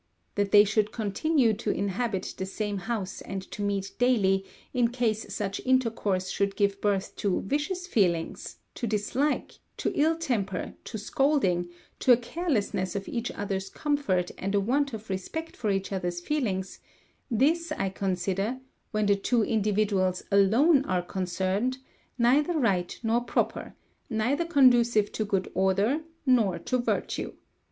[0.33, 5.31] That they should continue to inhabit the same house and to meet daily, in case
[5.31, 11.69] such intercourse should give birth to vicious feelings, to dislike, to ill temper, to scolding,
[11.99, 16.19] to a carelessness of each other's comfort and a want of respect for each other's
[16.19, 16.79] feelings,
[17.29, 18.59] this I consider,
[18.89, 21.77] when the two individuals alone are concerned,
[22.17, 23.75] neither right nor proper;
[24.09, 27.33] neither conducive to good order nor to virtue.